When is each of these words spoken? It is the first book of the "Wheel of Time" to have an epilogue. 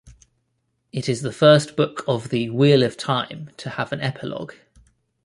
It 0.91 1.07
is 1.07 1.21
the 1.21 1.31
first 1.31 1.75
book 1.75 2.03
of 2.07 2.29
the 2.29 2.49
"Wheel 2.49 2.81
of 2.81 2.97
Time" 2.97 3.51
to 3.57 3.69
have 3.69 3.91
an 3.93 4.01
epilogue. 4.01 4.53